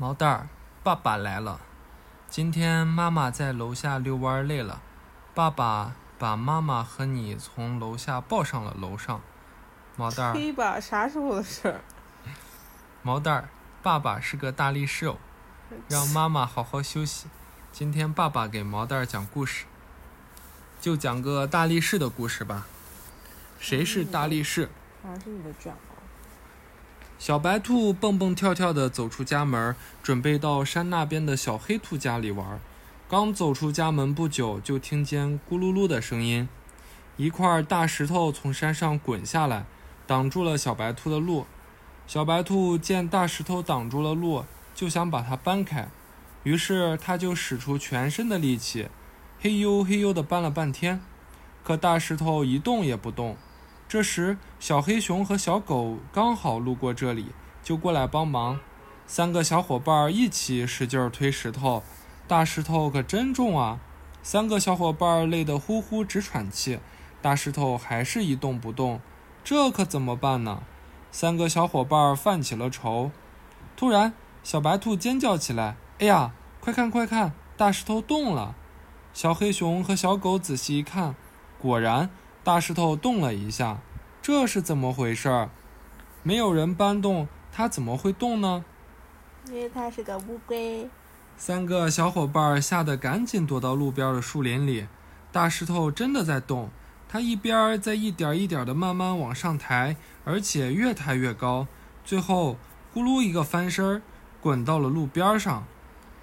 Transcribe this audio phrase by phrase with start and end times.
[0.00, 0.48] 毛蛋儿，
[0.82, 1.60] 爸爸来了。
[2.26, 4.80] 今天妈妈在楼下遛弯累了，
[5.34, 9.20] 爸爸把妈妈和你从楼下抱上了楼上。
[9.96, 11.82] 毛蛋儿，黑吧，啥时候的事儿？
[13.02, 13.50] 毛蛋儿，
[13.82, 15.18] 爸爸是个大力士哦，
[15.86, 17.28] 让妈妈好好休息。
[17.70, 19.66] 今天爸爸给毛蛋儿讲故事，
[20.80, 22.66] 就讲个大力士的故事吧。
[23.58, 24.70] 谁是大力士？
[25.02, 25.89] 好像是你的卷毛。
[27.20, 32.58] 小白兔蹦蹦跳跳地走出家门，准备到山那边的小黑兔家里玩。
[33.10, 36.48] 刚走出家门不久，就听见咕噜噜的声音，
[37.18, 39.66] 一块大石头从山上滚下来，
[40.06, 41.44] 挡住了小白兔的路。
[42.06, 45.88] 小白兔见大石头挡住了路，就想把它搬开，
[46.44, 48.88] 于是它就使出全身的力气，
[49.38, 51.02] 嘿呦嘿呦地搬了半天，
[51.62, 53.36] 可大石头一动也不动。
[53.90, 58.60] 这时，小黑熊和小狗刚好路过这里，就过来帮忙。
[59.04, 61.82] 三个小伙伴一起使劲推石头，
[62.28, 63.80] 大石头可真重啊！
[64.22, 66.78] 三个小伙伴累得呼呼直喘气，
[67.20, 69.00] 大石头还是一动不动。
[69.42, 70.62] 这可怎么办呢？
[71.10, 73.10] 三个小伙伴犯起了愁。
[73.76, 74.12] 突然，
[74.44, 78.54] 小白兔尖叫起来：“哎呀，快看快看，大石头动了！”
[79.12, 81.16] 小黑熊和小狗仔细一看，
[81.58, 82.08] 果然。
[82.42, 83.78] 大石头动了一下，
[84.22, 85.48] 这是怎么回事？
[86.22, 88.64] 没有人搬动，它怎么会动呢？
[89.46, 90.88] 因为它是个乌龟。
[91.36, 94.86] 三个小伙伴吓得赶紧躲到路边的树林里。
[95.32, 96.70] 大石头真的在动，
[97.08, 101.66] 它一边在一点一点的慢慢往上抬，而且越抬越高，
[102.04, 102.56] 最后
[102.94, 104.02] 咕噜一个翻身，
[104.40, 105.64] 滚到了路边上。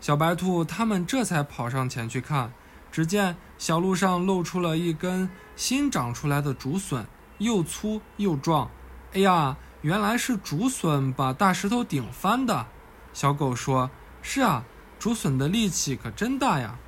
[0.00, 2.52] 小白兔他们这才跑上前去看。
[2.90, 7.06] 只见小路上露出了一根新长出来的竹笋，
[7.38, 8.68] 又粗又壮。
[9.12, 12.66] 哎呀，原来是竹笋把大石头顶翻的。
[13.12, 13.90] 小狗说
[14.22, 14.64] ：“是啊，
[14.98, 16.78] 竹笋的力气可真大呀。”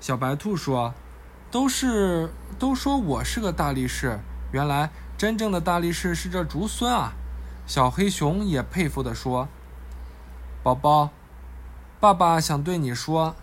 [0.00, 0.94] 小白兔说
[1.50, 4.18] ：“都是都说我是个大力士，
[4.52, 7.12] 原来真正的大力士是这竹笋啊。”
[7.66, 9.48] 小黑熊也佩服地说
[10.62, 11.10] ：“宝宝，
[12.00, 13.36] 爸爸想对你说。”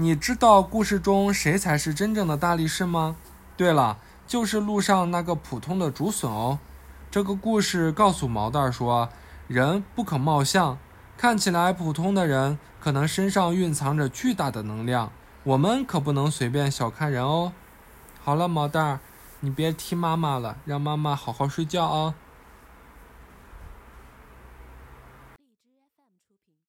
[0.00, 3.16] 你知道故事中谁才是真正的大力士吗？
[3.56, 3.98] 对了，
[4.28, 6.60] 就是路上那个普通的竹笋哦。
[7.10, 9.08] 这个故事告诉毛蛋儿说，
[9.48, 10.78] 人不可貌相，
[11.16, 15.10] 看起来普通的人可能身上蕴藏着巨大的能量，
[15.42, 17.52] 我们可不能随便小看人哦。
[18.22, 19.00] 好了，毛蛋儿，
[19.40, 22.14] 你别踢妈妈了，让妈妈好好睡觉啊。